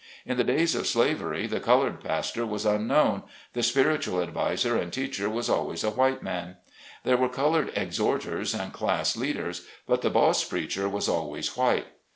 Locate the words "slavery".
0.87-1.45